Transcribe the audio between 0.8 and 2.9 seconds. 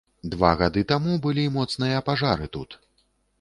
таму былі моцныя пажары тут.